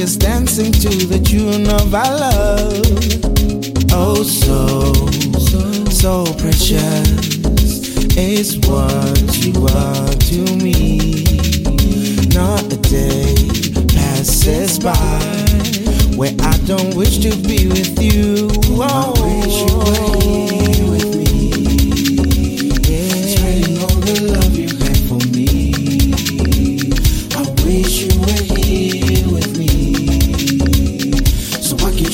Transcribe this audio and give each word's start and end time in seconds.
is 0.00 0.16
dancing 0.16 0.72
to 0.72 0.88
the 1.06 1.18
tune 1.18 1.68
of 1.68 1.94
our 1.94 2.18
love. 2.18 2.29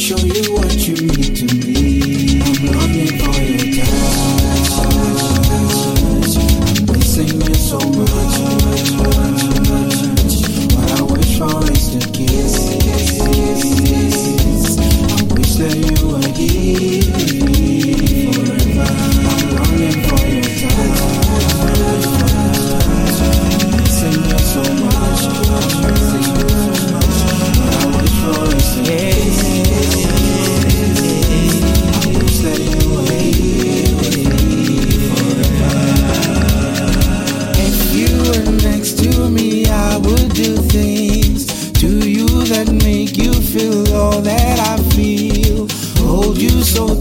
show 0.06 0.16
you 0.18 0.54
what 0.54 0.86
you 0.86 0.94
mean 0.94 1.34
to 1.34 1.46
me. 1.66 2.40
I'm 2.40 2.66
longing 2.70 3.18
for 3.18 3.42
your 3.42 3.66
touch. 3.74 4.68
Missing 6.92 7.40
you 7.40 7.54
so 7.54 7.78
much. 7.80 8.36
What 10.70 10.90
I 10.92 11.02
wish 11.12 11.40
kiss. 12.12 12.54
I 15.10 15.34
wish 15.34 15.54
that 15.56 15.74
you 15.74 15.96
were 16.06 16.28
here. 16.36 17.35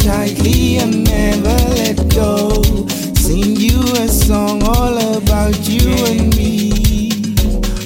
tightly 0.06 0.78
and 0.78 1.04
never 1.04 1.58
let 1.82 1.98
go. 2.14 2.62
Sing 3.16 3.56
you 3.56 3.82
a 3.98 4.08
song 4.08 4.62
all 4.62 4.96
about 5.18 5.58
you 5.68 5.90
and 6.06 6.36
me. 6.38 7.10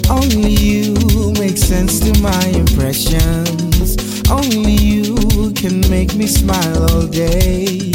Only 0.10 0.52
you 0.52 0.94
make 1.40 1.58
sense 1.58 2.02
to 2.02 2.12
my 2.22 2.46
impressions. 2.48 3.96
Only 4.30 4.74
you 4.74 5.16
can 5.54 5.80
make 5.90 6.14
me 6.16 6.28
smile 6.28 6.92
all 6.92 7.08
day. 7.08 7.94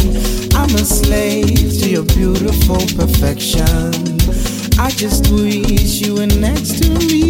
I'm 0.55 0.75
a 0.75 0.85
slave 0.85 1.79
to 1.81 1.91
your 1.91 2.05
beautiful 2.05 2.81
perfection. 2.97 3.93
I 4.81 4.89
just 4.91 5.31
wish 5.31 6.01
you 6.01 6.15
were 6.15 6.33
next 6.41 6.83
to 6.83 6.89
me. 7.09 7.24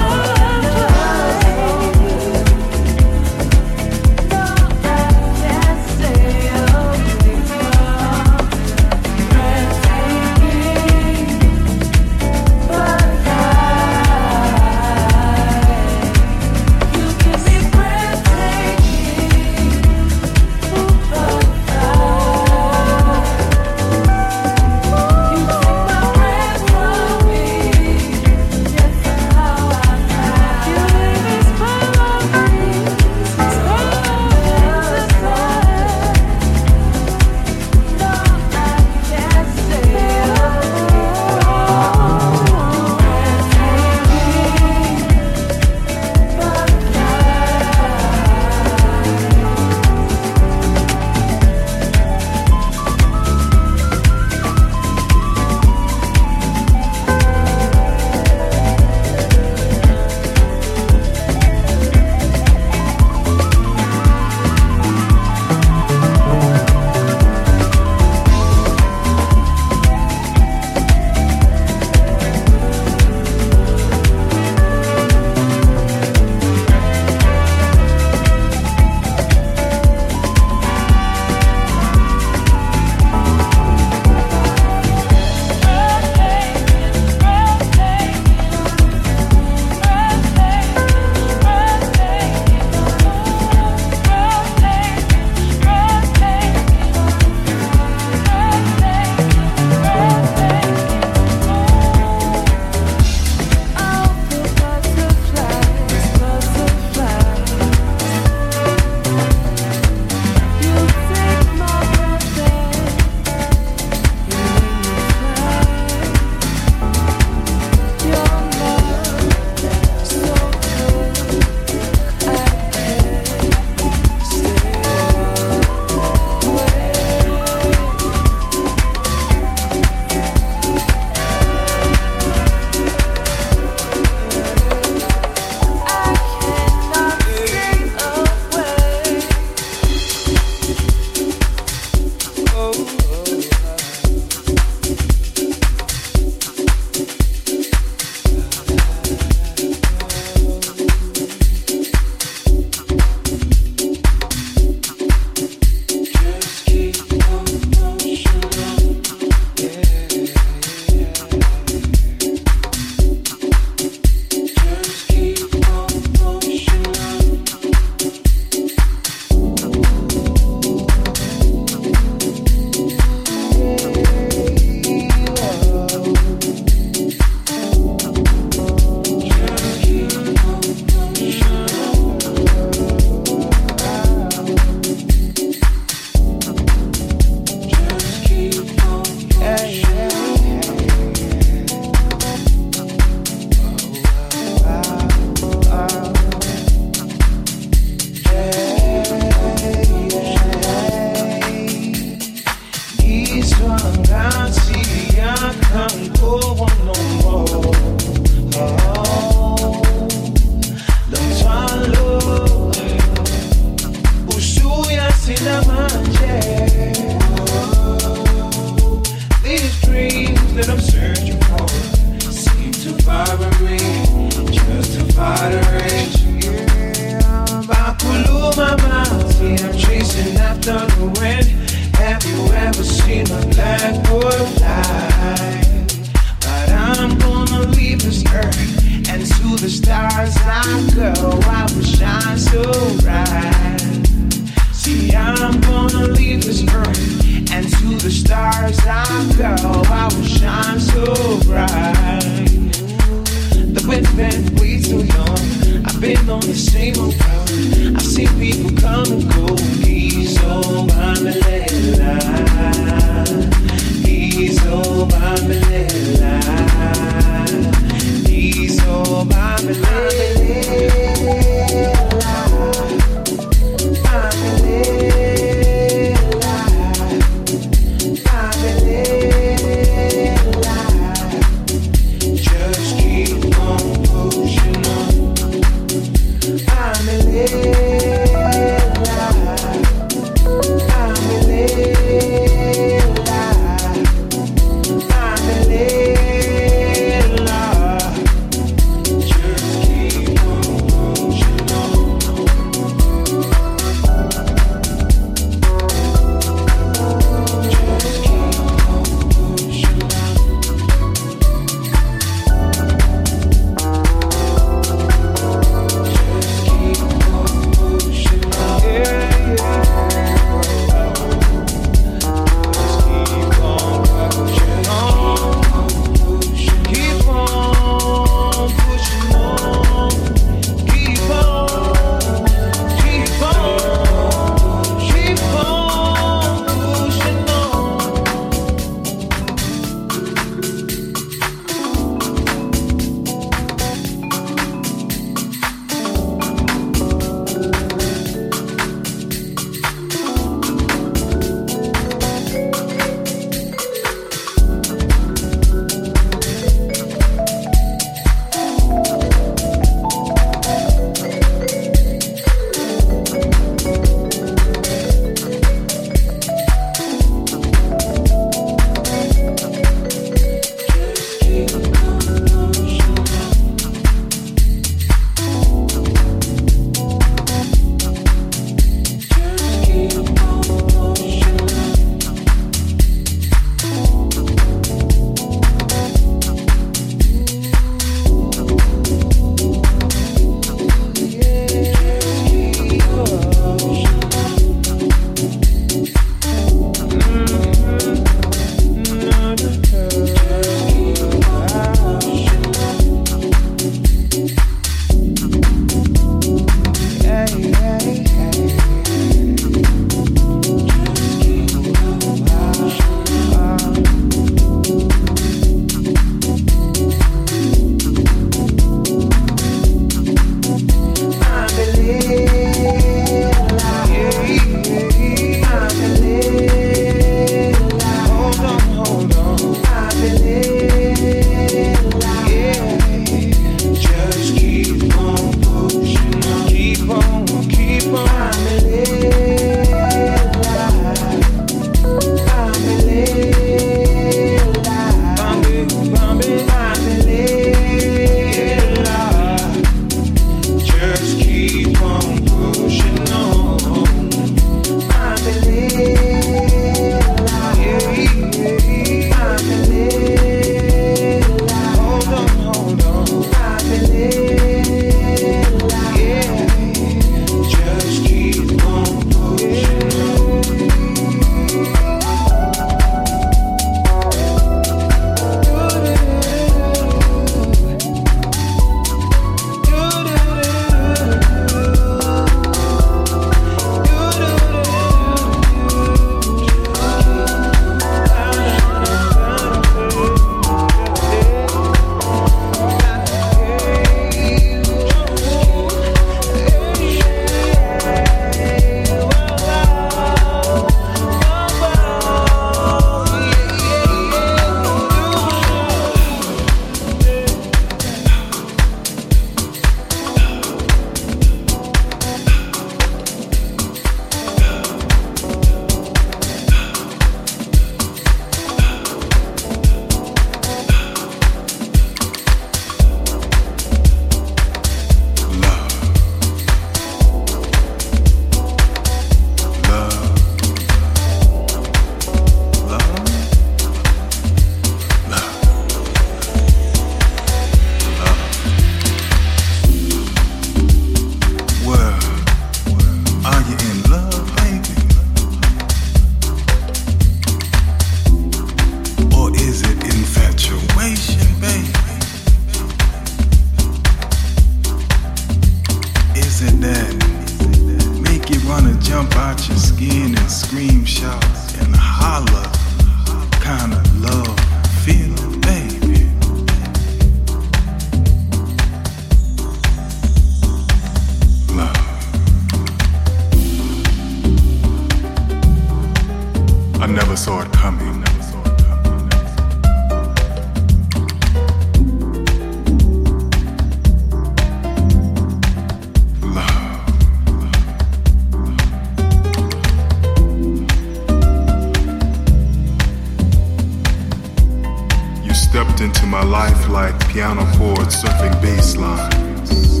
My 596.44 596.50
life 596.50 596.88
like 596.88 597.28
piano 597.28 597.64
chords 597.76 598.22
surfing 598.22 598.60
bass 598.60 598.96
lines. 598.96 600.00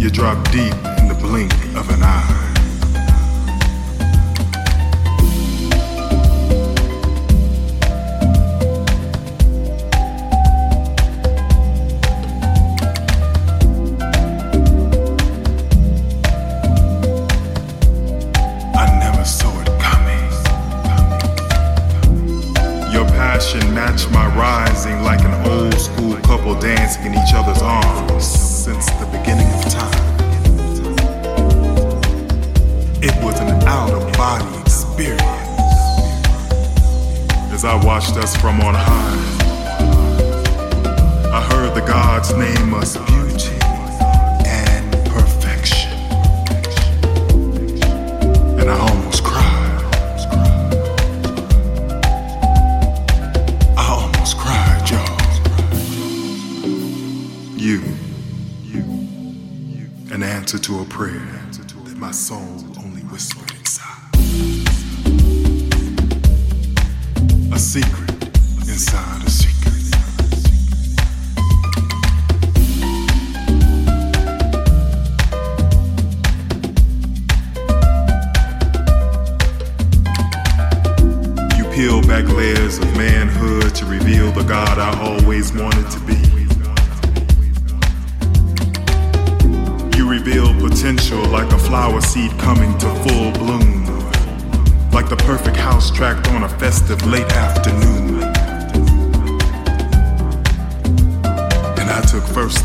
You 0.00 0.10
drop 0.10 0.42
deep 0.50 0.74
in 0.98 1.08
the 1.08 1.18
blink 1.20 1.52
of 1.76 1.88
an 1.90 2.02
eye. 2.02 2.51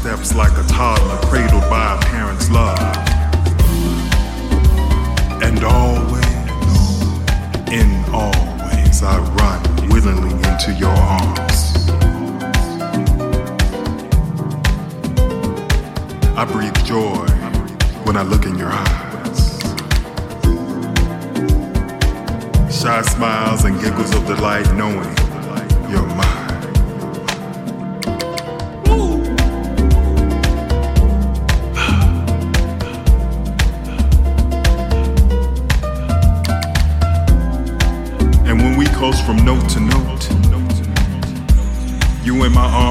steps 0.07 0.33
like 0.33 0.57
a 0.57 0.63
toddler 0.69 1.17
cradled 1.27 1.69
by 1.69 1.93
a 1.93 1.99
parent's 2.05 2.49
love. 2.49 2.79
And 5.43 5.61
always, 5.65 6.25
in 7.69 7.91
always, 8.13 9.03
I 9.03 9.17
run 9.35 9.89
willingly 9.89 10.31
into 10.47 10.71
your 10.79 10.95
arms. 10.95 11.89
I 16.37 16.45
breathe 16.53 16.85
joy 16.85 17.27
when 18.05 18.15
I 18.15 18.21
look 18.21 18.45
in 18.45 18.57
your 18.57 18.71
eyes. 18.71 19.59
Shy 22.73 23.01
smiles 23.01 23.65
and 23.65 23.77
giggles 23.81 24.15
of 24.15 24.25
delight 24.25 24.73
knowing 24.73 25.13
you're 25.91 26.07
mine. 26.15 26.36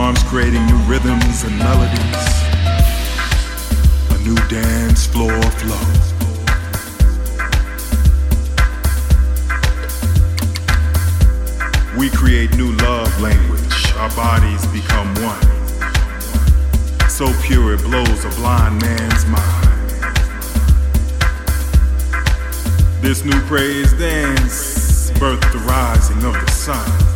arms 0.07 0.23
creating 0.23 0.65
new 0.67 0.79
rhythms 0.85 1.43
and 1.43 1.59
melodies. 1.59 2.27
A 4.11 4.19
new 4.23 4.37
dance 4.47 5.05
floor 5.05 5.43
flow. 5.59 5.87
We 11.99 12.09
create 12.11 12.57
new 12.57 12.71
love 12.77 13.21
language. 13.21 13.93
Our 13.97 14.11
bodies 14.15 14.65
become 14.69 15.13
one. 15.25 15.41
So 17.11 17.27
pure 17.43 17.75
it 17.75 17.83
blows 17.83 18.25
a 18.25 18.31
blind 18.39 18.81
man's 18.83 19.27
mind. 19.27 20.15
This 23.03 23.25
new 23.25 23.41
praise 23.47 23.93
dance 23.95 25.11
birthed 25.19 25.51
the 25.51 25.59
rising 25.67 26.23
of 26.23 26.35
the 26.35 26.53
sun. 26.53 27.16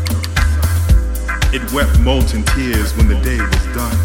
It 1.53 1.73
wept 1.73 1.99
molten 1.99 2.45
tears 2.45 2.97
when 2.97 3.09
the 3.09 3.17
day 3.25 3.37
was 3.37 3.67
done. 3.75 3.97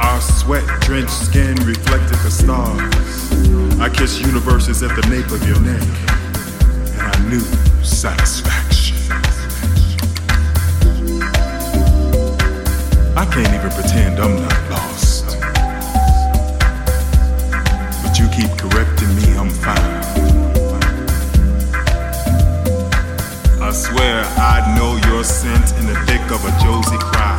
Our 0.00 0.20
sweat 0.22 0.64
drenched 0.80 1.10
skin 1.10 1.54
reflected 1.66 2.18
the 2.20 2.30
stars. 2.30 3.78
I 3.78 3.90
kissed 3.90 4.22
universes 4.22 4.82
at 4.82 4.96
the 4.96 5.06
nape 5.10 5.30
of 5.30 5.46
your 5.46 5.60
neck, 5.60 5.82
and 6.94 7.02
I 7.02 7.28
knew 7.28 7.40
satisfaction. 7.84 8.96
I 13.14 13.26
can't 13.26 13.54
even 13.54 13.70
pretend 13.70 14.18
I'm 14.18 14.36
not 14.40 14.70
lost. 14.70 15.05
to 18.96 19.06
me 19.16 19.36
I'm 19.36 19.50
fine. 19.50 20.02
I 23.60 23.70
swear 23.72 24.24
I 24.38 24.74
know 24.76 24.96
your 25.10 25.24
scent 25.24 25.72
in 25.78 25.86
the 25.86 25.94
thick 26.06 26.22
of 26.30 26.44
a 26.44 26.50
Josie 26.62 26.98
cry. 26.98 27.36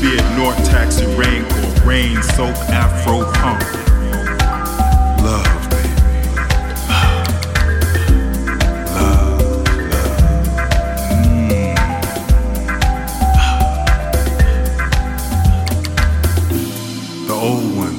Be 0.00 0.08
it 0.08 0.36
North 0.36 0.56
Taxi 0.68 1.06
Rain 1.16 1.44
or 1.44 1.86
Rain 1.86 2.22
Soap 2.22 2.56
Afro 2.70 3.30
Punk. 3.32 3.62
Love. 5.22 5.56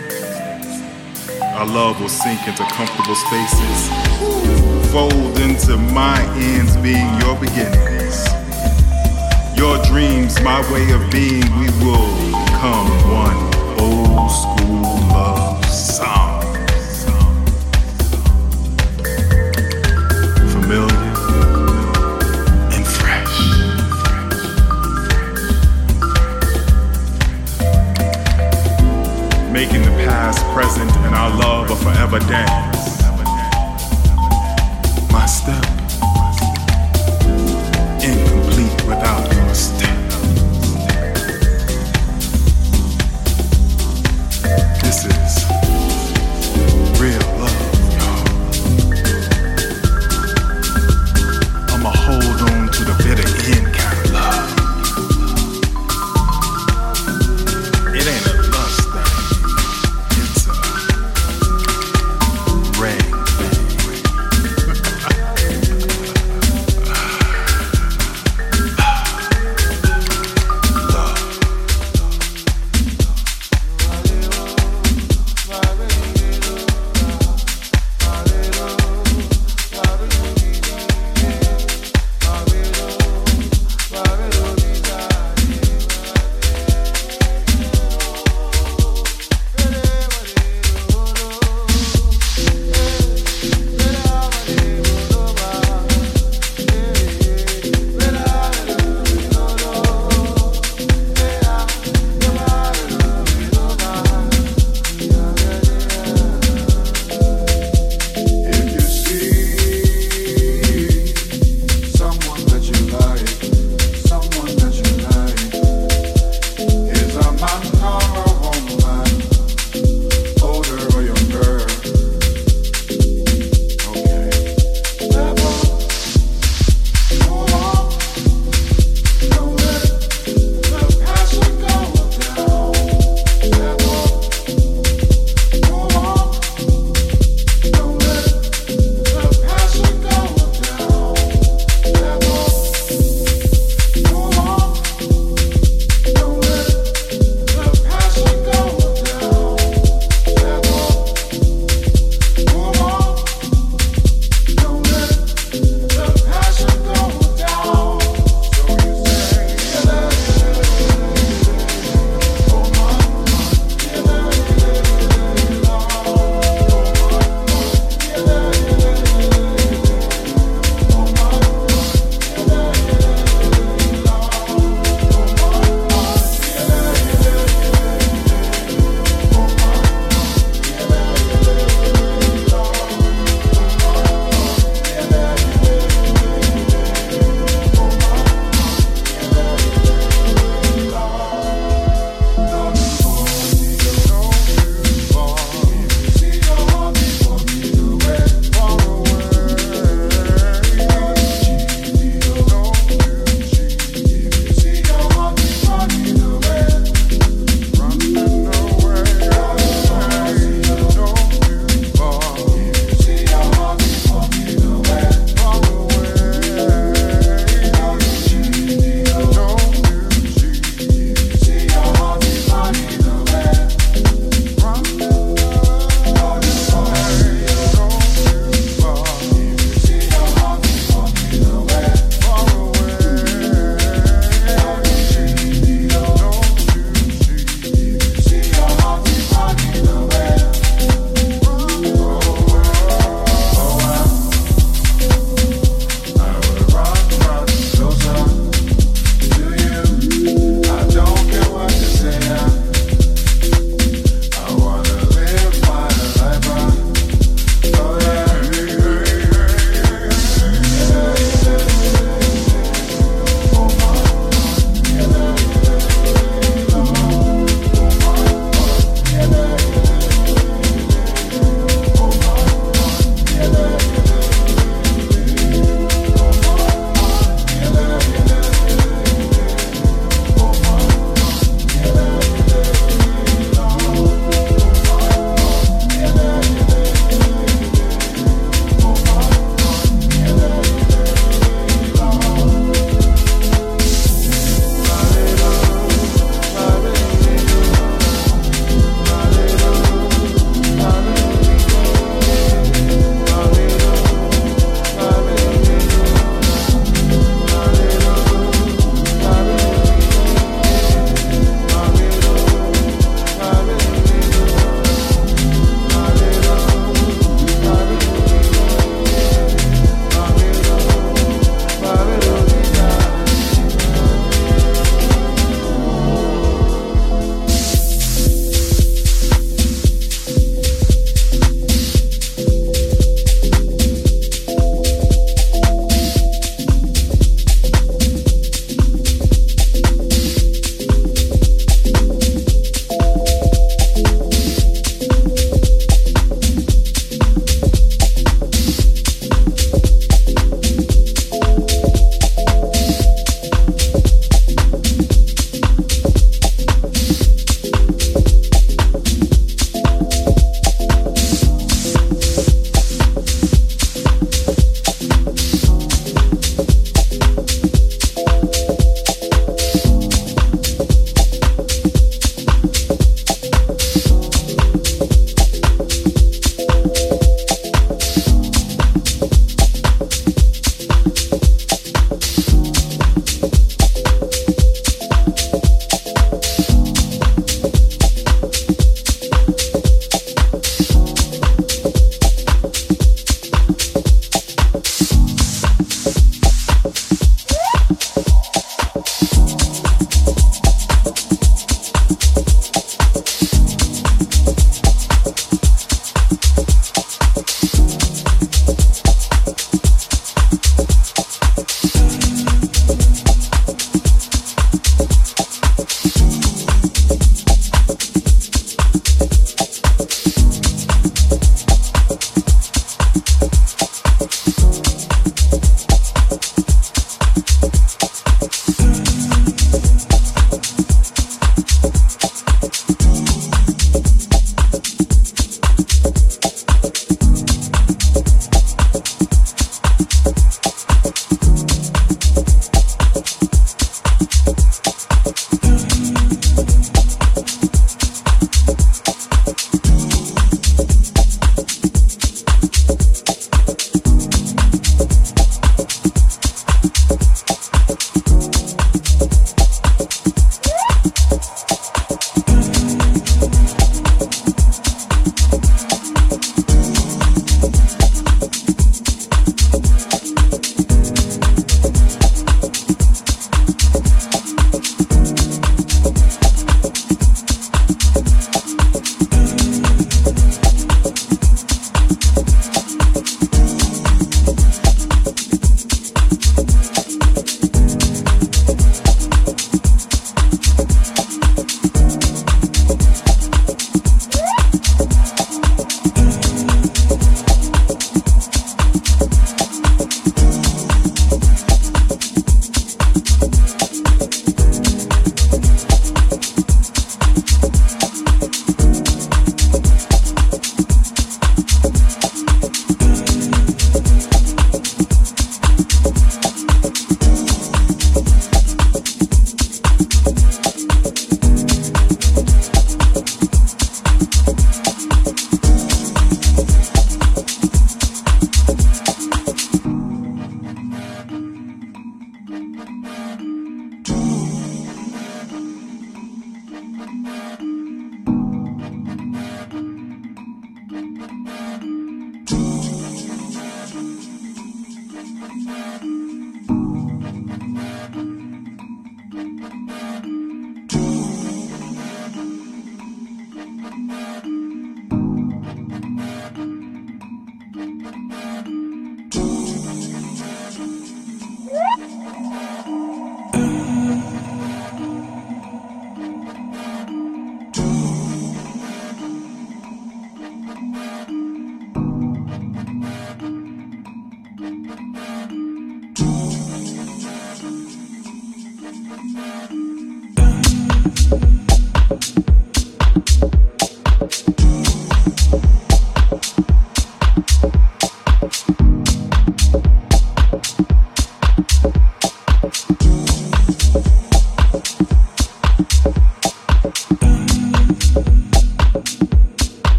Our 1.57 1.67
love 1.67 2.01
will 2.01 2.09
sink 2.09 2.47
into 2.47 2.63
comfortable 2.65 3.17
spaces, 3.17 3.89
fold 4.93 5.39
into 5.41 5.77
my 5.77 6.23
ends 6.37 6.77
being 6.77 7.09
your 7.21 7.35
beginnings. 7.35 8.25
Your 9.57 9.83
dreams, 9.85 10.41
my 10.43 10.61
way 10.73 10.93
of 10.93 11.11
being, 11.11 11.43
we 11.59 11.67
will 11.83 12.15
become 12.45 12.87
one 13.11 13.39
old 13.81 14.31
school 14.31 14.83
love. 15.11 15.66
present 30.57 30.91
and 31.05 31.15
our 31.15 31.29
love 31.37 31.69
will 31.69 31.77
forever 31.77 32.19
dance. 32.19 33.03
My 35.13 35.27
step. 35.27 35.56